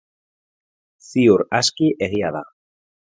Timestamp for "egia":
2.07-2.33